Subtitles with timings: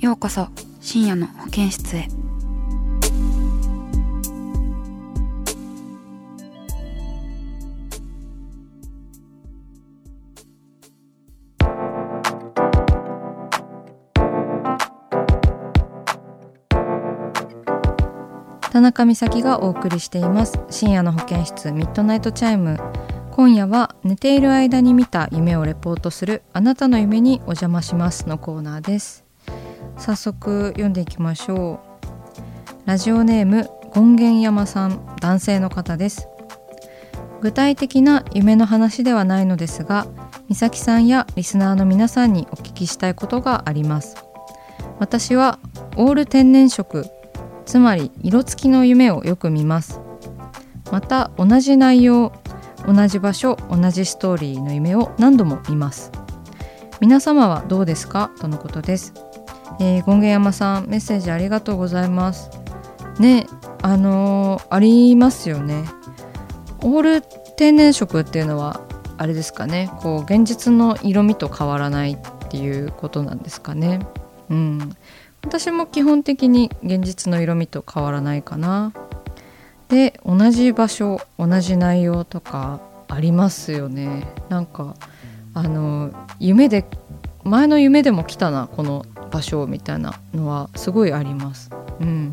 [0.00, 0.46] ようこそ
[0.80, 2.06] 深夜の保健室へ。
[18.70, 20.60] 田中美咲がお送りしています。
[20.70, 22.78] 深夜の保健室ミッドナイトチャイム。
[23.32, 29.27] 今夜は寝ている間に見た夢をレポートするあなたの夢にお邪魔しますのコーナーです。
[29.98, 32.88] 早速読んでいきましょう。
[32.88, 36.28] ラジオネーム権現山さん男性の方です。
[37.40, 40.06] 具体的な夢の話ではないのですが
[40.48, 44.16] 美咲さんやリスナーの皆さんにお聞きしたいことがあります。
[44.98, 45.58] 私は
[45.96, 47.04] オール天然色
[47.66, 50.00] つまり色付きの夢をよく見ます。
[50.90, 52.32] また同じ内容
[52.86, 56.10] 同じ場所同じストーリーの夢を何度も見ます。
[57.00, 58.30] 皆様はどうですか？
[58.40, 59.12] とのことです。
[59.80, 62.50] えー、権現山さんメッセージありがとうございます。
[63.18, 63.46] ね
[63.82, 65.84] あのー、ありますよね。
[66.82, 67.22] オール
[67.56, 68.80] 天然色っていうのは
[69.16, 69.90] あれですかね。
[70.00, 74.00] こう現実の色味と変わらないっていうことなんですかね。
[74.48, 74.96] うん。
[75.42, 78.92] 私も基本的に現実の色味と変わらないかな。
[79.88, 84.28] で同じ場所同じ内容とかありますよね。
[84.48, 84.94] なんか
[85.54, 86.84] あの夢で
[87.42, 91.70] 前の夢でも来たなこの場所みたいなのはすごいあります。
[92.00, 92.32] うん。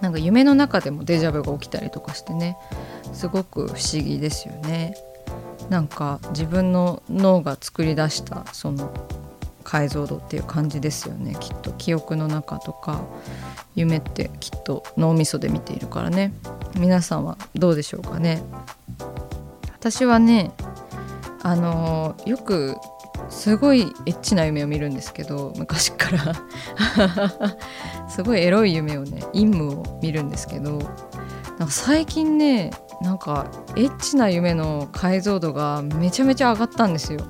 [0.00, 2.58] なんか夢の中でもデジャブが起きたりとかしてね
[3.14, 4.94] すごく不思議ですよね。
[5.70, 8.92] なんか自分の脳が作り出したその
[9.62, 11.36] 解像度っていう感じですよね。
[11.40, 11.72] きっと。
[11.72, 13.00] 記憶の中とか
[13.74, 16.34] 夢ってきっと脳みそで見ているからね。
[16.76, 18.42] 皆さんはどうでしょうかね。
[19.72, 20.52] 私はね
[21.42, 22.76] あのよく
[23.34, 26.34] すごいエッチな夢を見るんですけど昔から。
[28.08, 30.78] すごいエロい夢をね陰夢を見るんですけど
[31.58, 32.70] なんか最近ね
[33.02, 33.46] なんか
[33.76, 37.20] エッチな夢の解像度がめちゃめちゃ上がったんですよ。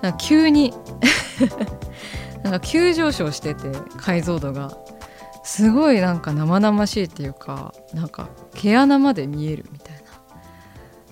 [0.00, 0.72] なんか急に。
[2.44, 4.70] なんか急上昇してて解像度が。
[5.44, 10.00] すごいなんか生々しいっていうかなんか毛穴まで見えるみたいな。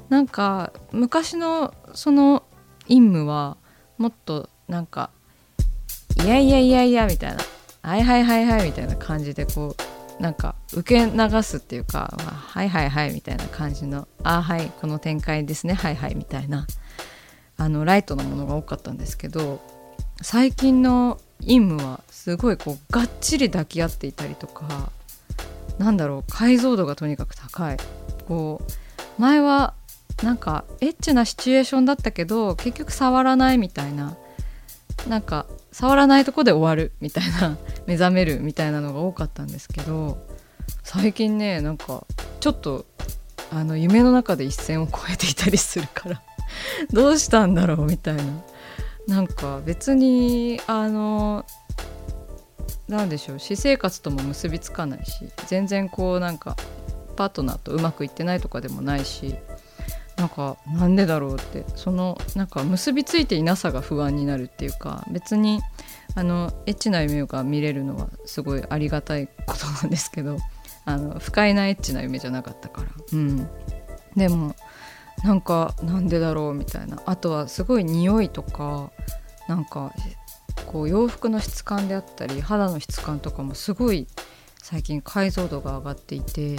[0.08, 2.44] なんか昔のその
[2.86, 3.56] 陰夢は
[4.00, 5.10] もっとなんか
[6.24, 7.44] 「いやいやいやいや」みたいな
[7.88, 9.76] 「はいはいはいはい」みたいな感じでこ
[10.18, 16.66] うなんか受け流すっていうか「まあ、はいはいはい」みたいな感じの「あはいこの展開ですねはいはい」みたいな
[17.58, 19.60] あのライトのものが多かったんですけど
[20.22, 24.90] 最近の陰夢はすごいこうがっちり抱き合っていたりとか
[25.76, 27.76] なんだろう解像度がとにかく高い。
[28.26, 29.74] こう前は
[30.22, 34.16] なんかエッチなシチュエーションだったけど結局触らないみたいな。
[35.08, 37.56] なんか触らないとこで終わるみたいな。
[37.86, 40.18] 目覚めるみたいなのが多かったんですけど
[40.84, 42.04] 最近ねなんか
[42.40, 42.84] ちょっと
[43.52, 46.22] あの夢の中で一線を越えていたりするから
[46.92, 48.24] どうしたんだろうみたいな。
[49.06, 51.44] なんか別にあの
[52.86, 56.56] なんでしょう私生活とも結びつかないし全然こうなんか
[57.16, 59.34] パートナーとうまくいってないとかでもないし
[60.20, 61.64] なんかなんでだろうって。
[61.76, 65.62] そのなんか結びついていなさが不安になるっていうか別に
[66.14, 70.36] あのエッチな夢が見れるのはすごいありがたいことなんですけど
[70.84, 72.88] あの不快なエッチな夢じゃなかったから。
[73.12, 73.48] うん。
[74.14, 74.54] でも
[75.24, 77.00] なんかなんでだろうみたいな。
[77.06, 78.90] あとはすごい匂いとか
[79.48, 79.92] なんか
[80.66, 84.06] こう洋服の質感であったり肌の質感とかもすごい
[84.62, 86.56] 最近解像度が上がっていて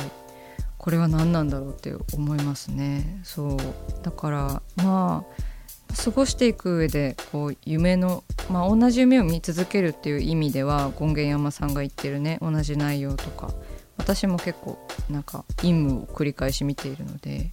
[0.81, 3.19] これは何なんだろうって思いますね。
[3.23, 3.57] そう。
[4.01, 13.51] だからまあ過ごしていく上でこう夢の、まあ、同じ夢を見続けるっていう意味では権現山さんが言ってるね同じ内容とか
[13.97, 17.51] 私も結構なんか陰夢を繰り返し見ているので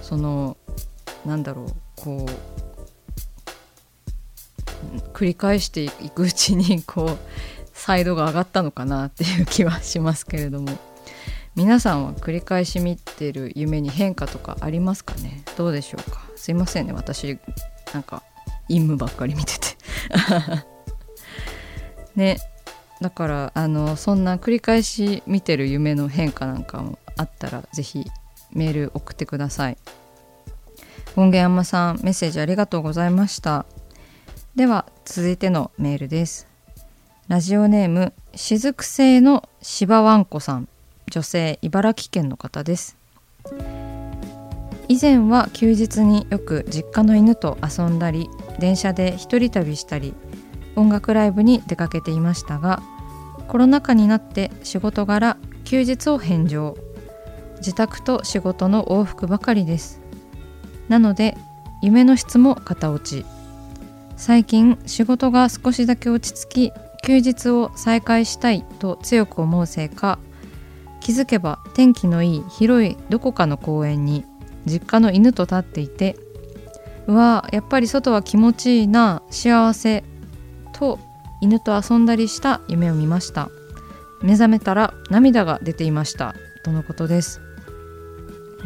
[0.00, 0.56] その
[1.26, 2.24] なんだろうこ
[4.94, 7.18] う繰り返していくうちにこう
[7.72, 10.89] サイドが上がったのかなっていう気はしますけれども。
[11.60, 15.44] 皆さんは繰り返し見てる夢に変化とかありますかね？
[15.58, 16.22] どうでしょうか？
[16.34, 17.38] すいませんね私
[17.92, 18.22] なんか
[18.68, 19.66] 陰夢ばっかり見てて。
[22.16, 22.38] ね。
[23.02, 28.06] だからあのそんな繰り返し見てる夢の変化なんかもあったら是非
[28.52, 29.76] メール送ってください。
[31.14, 33.66] 権現山さんメッセージありがとうございました。
[34.56, 36.46] では続いてのメールです。
[37.28, 40.66] ラジオネーム雫製の芝わんこさん。
[41.10, 42.96] 女性茨城県の方です。
[44.88, 48.28] 以前は休日によく実家の犬と遊んだり
[48.58, 50.14] 電車で一人旅したり
[50.74, 52.82] 音楽ライブに出かけていましたが
[53.46, 56.76] コロナ禍になって仕事柄休日を返上。
[57.58, 60.00] 自宅と仕事の往復ばかりです。
[60.88, 61.36] なので
[61.82, 63.26] 夢の質も型落ち。
[64.16, 66.72] 最近仕事が少しだけ落ち着き
[67.02, 70.18] 休日を再開したいと強く思うせいか
[71.00, 74.24] 気づけば天気のいい広いどこかの公園に
[74.66, 76.16] 実家の犬と立っていて
[77.06, 80.04] うわやっぱり外は気持ちいいな幸せ
[80.72, 80.98] と
[81.40, 83.48] 犬と遊んだりした夢を見ました。
[84.22, 87.40] 目覚めたら涙が出ていましたとのことです、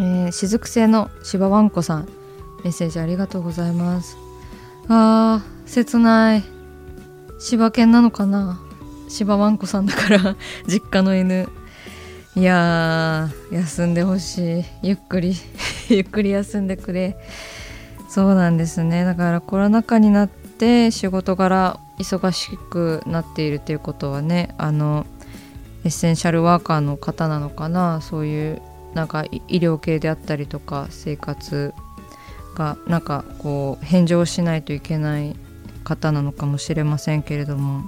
[0.01, 2.09] えー、雫製の芝わんこさん
[2.65, 4.17] メッセージありがとうございます。
[4.89, 6.43] あー切ない。
[7.39, 8.59] 柴犬なのかな？
[9.09, 10.37] 柴わんこさんだから
[10.67, 11.49] 実家の犬。
[12.37, 14.65] いや休んでほしい。
[14.83, 15.37] ゆっくり
[15.89, 17.17] ゆっくり休んでくれ。
[18.09, 19.05] そうなんですね。
[19.05, 25.07] だからコロナ禍になって仕事柄忙しくなっているということはねあの
[25.85, 28.01] エッセンシャルワーカーの方なのかな。
[28.01, 28.63] そういう
[28.95, 31.73] なんか医療系であったりとか生活
[32.57, 35.37] がなんかこう返上しないといけない
[35.85, 37.85] 方なのかもしれませんけれども。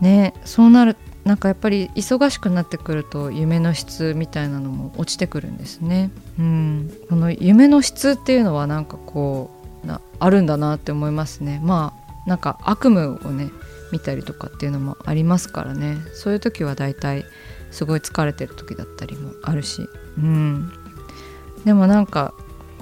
[0.00, 0.96] ねそうなる
[1.26, 6.12] なんかやっぱり忙しくなってくると夢の質みたいなのも落ちてくるんですね。
[6.38, 9.50] うん、この夢の質っていうのはなんかこ
[9.82, 11.60] うなあるんだなって思いますね。
[11.64, 11.94] ま
[12.24, 13.50] あなんか悪夢をね
[13.90, 15.96] 見たりとかっていうのもありますからね。
[16.14, 17.24] そういう時はだいたい
[17.72, 19.82] すごい疲れてる時だったりもあるし、
[20.18, 20.70] うん、
[21.64, 22.34] でもなんか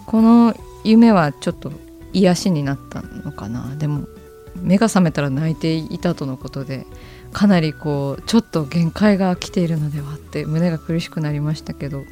[0.05, 0.55] この
[0.85, 1.73] 夢はちょっと
[2.12, 3.75] 癒しになったのかな。
[3.76, 4.06] でも
[4.56, 6.86] 目が覚めたら泣いていたとのことで
[7.32, 12.04] かなりこうちょっと限界が来ているのではって胸が苦しくなりましたけど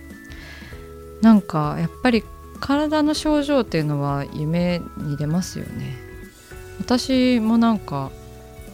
[1.20, 2.24] なんかやっぱり
[2.60, 5.96] 体の症状っていうのは夢に出ますよね。
[6.78, 8.10] 私もなんか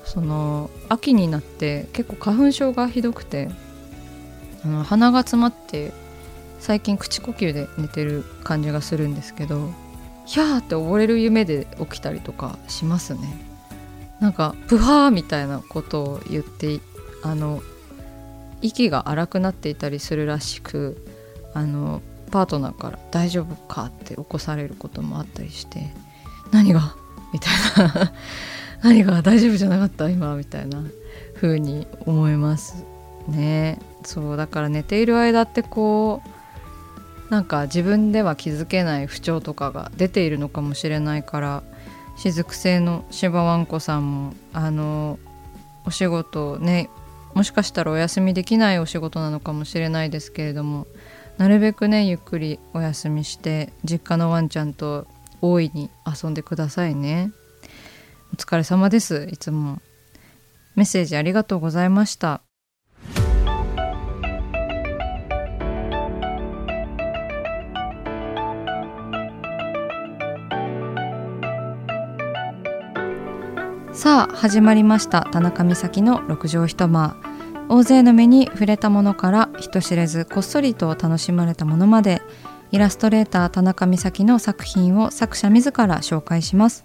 [0.05, 3.51] その秋になって結構花粉症がひどくて
[4.65, 5.93] あの鼻が詰まって
[6.59, 9.71] 最近口呼吸で寝てる感じがするんですけど
[10.25, 13.49] ヒャーって溺れる夢で起きたりとかしますね。
[14.21, 16.81] なんかプハーみたいなことを言って
[17.23, 17.63] あの
[18.63, 21.05] 息が荒くなっていたりするらしく
[21.55, 25.91] あのパートナーから「大丈夫か?」って起こされることもあったりして
[26.51, 26.95] 「何が?」
[27.33, 28.13] みたいな
[28.83, 29.23] 「何が？
[29.23, 30.09] 大丈夫じゃなかった？
[30.09, 30.83] 今」みたいな。
[31.41, 32.85] 風に思います。
[33.29, 33.79] ね。
[34.05, 36.21] そうだから寝ている間ってこ
[37.29, 41.63] うなんか自分では気づけない不調とかが出ているのかもしれないから
[42.19, 45.19] 雫製の芝わんこさんもあの
[45.85, 46.91] お仕事ね
[47.35, 50.87] もしかしたらお休みできないお仕事なのかもしれないですけれども
[51.39, 55.07] なるべくねゆっくりお休みして実家のワンちゃんと
[55.41, 57.31] 大いに遊んでくださいね。
[58.33, 59.81] お疲れ様ですいつも。
[60.75, 62.43] メッセージありがとうございました。
[73.99, 75.27] さあ始まりました。
[75.33, 77.17] 田中美咲の六畳一間。
[77.69, 82.23] 大勢の目に触れたものから人知れずこっそりと楽しまれたものまで
[82.71, 86.85] イラストレーター田中美咲の作品を作者自ら紹介します。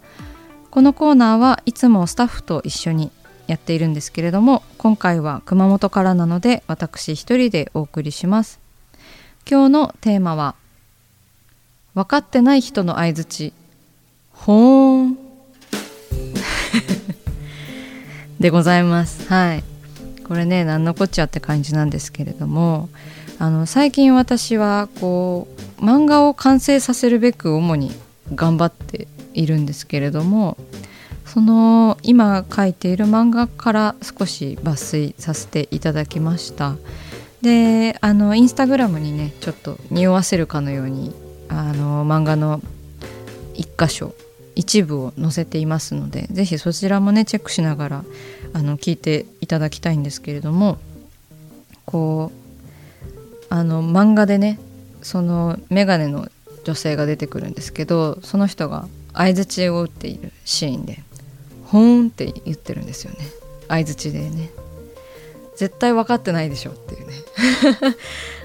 [0.71, 3.11] このコーナーはいつもスタッフと一緒に
[3.45, 8.59] やっているんですけれども今回は熊本からなので私一人でお送りします。
[9.47, 10.55] 今日のテーマは
[11.93, 13.53] 分かってない人の相づち
[14.31, 15.22] ほーん。
[18.43, 19.29] でございます。
[19.29, 19.63] はい。
[20.27, 22.89] これね何のこっちゃって感じなんですけれども
[23.39, 25.47] あの最近私はこ
[25.79, 27.93] う漫画を完成させるべく主に
[28.35, 30.57] 頑張っているんですけれども
[31.25, 36.75] その今書いている漫画から少し抜粋させていただきました。
[37.41, 41.15] であのインスタグラムにねちょっと匂わせるかのように
[41.47, 42.59] あの漫画の
[43.53, 44.13] 一箇所
[44.55, 48.03] 一部を載せていますので是非そちらもねチェックしながら
[48.53, 50.77] あの聞いていただきたいんですけれども
[51.85, 54.59] こうあの漫画でね
[55.01, 56.29] その眼鏡の
[56.63, 61.03] 女性が出てくるんですけどその人が相づちを打っているシーンで
[61.65, 63.17] 「ほーん」って言ってるんですよね。
[63.67, 64.49] 相づちでね。
[65.55, 67.13] 絶対分かってないでしょっていうね。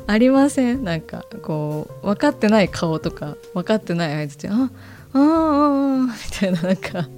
[0.08, 0.84] ありません。
[0.84, 7.08] なんかこう分かってない顔とか分かってない相づちああああみたいななんか。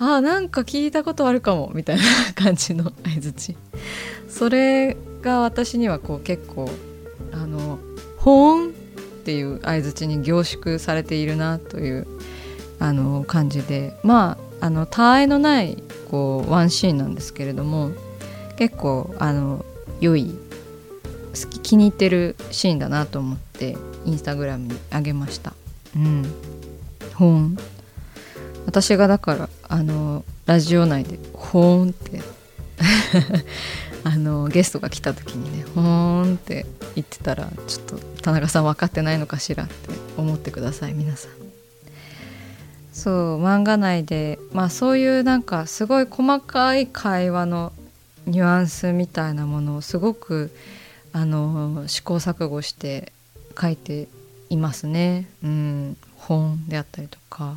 [0.00, 2.02] あなんか聞いたことあるかもみたいな
[2.34, 3.56] 感じの相づち
[4.28, 6.68] それが私にはこう結構
[7.32, 7.78] あの
[8.18, 8.72] 「ほーん」っ
[9.24, 12.06] ていう相づちに凝縮されているなという
[12.80, 13.96] あの感じで。
[14.02, 17.90] まああの他愛のないこうワンシーンなんですけれども
[18.56, 19.62] 結構あの
[20.00, 20.34] 良い
[21.34, 25.52] 好き気に入ってるシーンだなと思ってインスタグラムにあげました。
[25.96, 26.24] うん。
[27.14, 27.56] 本
[28.66, 32.22] 私がだからあのラジオ内で「ほーん」って
[34.04, 39.74] あのゲストが来た時にね「ほーん」って言ってたらちょっと田中さん分かってないのかしらって
[40.16, 41.30] 思ってください皆さん。
[42.92, 47.72] そう漫画内でまあそういうなんかすごい細かい会話の
[48.26, 50.52] ニュアンスみたいなものをすごく
[51.14, 53.12] あの試行錯誤して
[53.58, 54.08] 書いて
[54.50, 55.28] いますね。
[55.44, 57.56] うん、本であったりとか。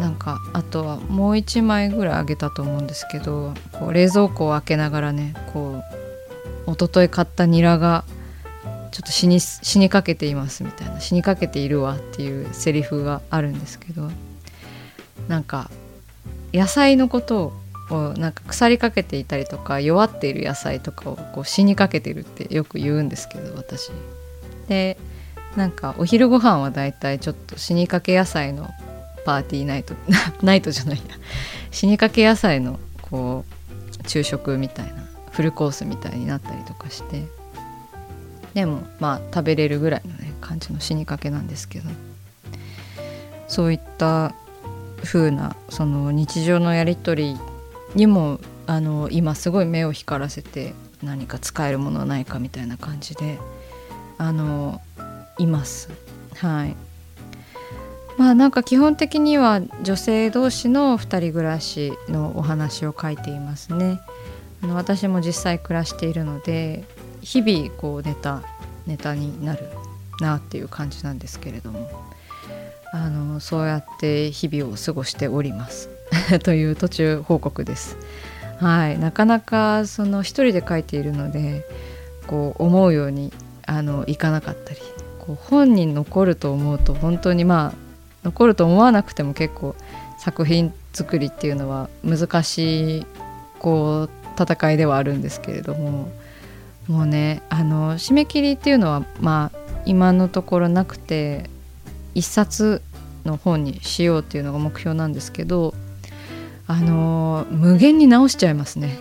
[0.00, 5.80] なんかあとはもう1枚ぐらいあげたと思うんですけどこう冷蔵庫を開けながらねこ
[6.66, 8.04] う一昨日買ったニラが
[8.90, 11.00] ちょっと死に死にかけていますみたいな。
[11.00, 14.10] 死にかけているわっていうセリフがあるんですけど
[15.28, 15.70] なんか
[16.52, 17.52] 野菜のことを
[17.90, 23.90] なんか腐りかけていたりとか弱っている野菜とかをこう死にかけてるってよく言うんですけど私。
[24.68, 24.96] で
[25.56, 28.70] なんかお昼ご飯はだいたいちょっと死にかけ野菜の
[29.24, 29.94] パーティーナイト
[30.42, 31.02] ナイトじゃないや。
[31.70, 37.26] 死にかけ野菜のこう昼食みたいなフルコースみたいになったりとかして。
[38.54, 41.90] でもまあ食べれるぐらいのね感じの死にかけなんですけど。
[43.46, 44.34] そういった
[45.04, 47.38] 風なその日常のやり取り
[47.94, 53.38] にもあの今すごい目を光らせて何か使えるものはないかみたいな感じで
[54.18, 54.80] あの
[55.38, 55.90] います。
[56.36, 56.76] はい。
[58.16, 64.00] まあなんか基本的には女性同士の2人暮らしのお話を書いていますね。
[64.62, 66.84] あの私も実際暮らしているので
[67.20, 68.42] 日々こうネタ
[68.86, 69.68] ネタになる
[70.20, 71.90] なっていう感じなんですけれども
[72.92, 75.93] あのそうやって日々を過ごしております。
[76.42, 77.96] という途中報告です。
[78.60, 78.98] はい。
[78.98, 81.66] なかなかその一人で書いているので
[82.26, 83.32] こう思うように
[83.66, 84.80] あのいかなかったり
[85.18, 87.78] こう本に残ると思うと本当にまあ
[88.24, 89.74] 残ると思わなくても結構
[90.18, 93.06] 作品作りっていうのは難しい
[93.58, 96.08] こう戦いではあるんですけれども
[96.88, 101.50] もうねあの締め切りっていうのはまあ今のところなくて
[102.14, 102.82] 一冊
[103.24, 105.73] の本にしようっていうのが目標なんですけど
[106.66, 108.98] あの無限に直しちゃいますね。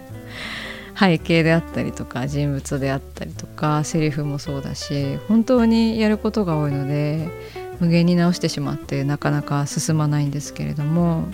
[0.98, 7.28] 背景であったりとか人物であったりとかセリフもそうだし本当にやることが多いので
[7.80, 11.24] 無限に直してしまってなかなか進まないんですけれども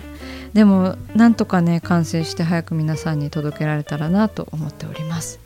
[0.51, 5.39] でもなんとかね完成して早く皆さんに届けられたらなと思っております。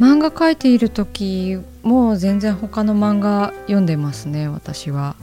[0.00, 5.14] 漫画描いている時も全然他の漫画読んでますね私は。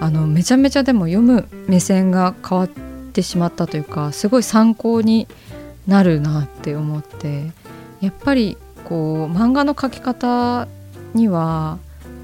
[0.00, 2.68] あのめちゃめちゃでも読む目線が変わ
[3.14, 5.28] ってしまったというかすごい参考に
[5.86, 7.52] なるなって思って
[8.00, 10.66] やっぱりこう漫画の描き方
[11.14, 11.78] には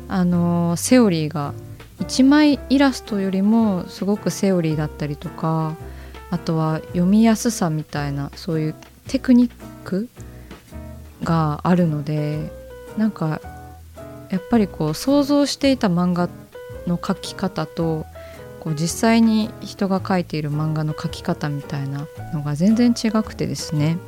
[0.08, 1.54] あのセオリーが
[2.00, 5.76] 1枚イラストよりもすごくセオリーだったりとか
[6.30, 8.74] あとは読みやすさみたいなそういう
[9.06, 9.52] テクニッ
[9.84, 10.08] ク
[11.22, 12.50] があるので
[12.96, 13.40] なんか
[14.30, 16.28] やっぱりこう想像していた漫画
[16.88, 18.06] の描き方と
[18.60, 23.98] こう実際に人が描いている漫画の描き方みたいなのが全然違くてですね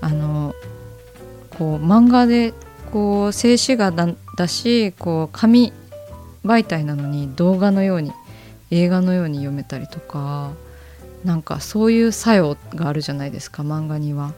[0.00, 0.54] あの
[1.58, 2.54] こう漫画で
[2.92, 5.72] こう静止画だだしこう紙
[6.44, 8.12] 媒体なのに動画のように
[8.70, 10.52] 映画のように読めたりとか
[11.24, 14.32] なんかそういう作用があるじゃないですか漫画には。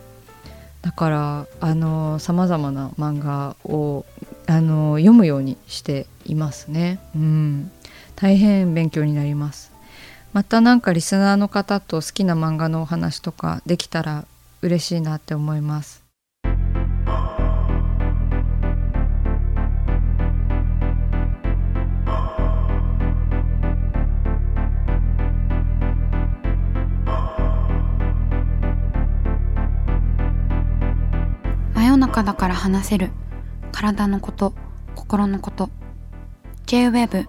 [0.82, 4.04] だからあのさまざまな漫画を
[4.46, 6.98] あの読むようにしていますね。
[7.14, 7.70] うん、
[8.16, 9.72] 大変勉強になります。
[10.32, 14.24] またなんかリスナーの方と好きな漫画のお話とかできたら
[14.62, 16.02] 嬉しいなって思います。
[31.74, 33.10] 真夜中だから話せる。
[33.72, 34.54] 体のこと
[34.94, 35.68] 心のこと。
[36.66, 37.28] J-WAVE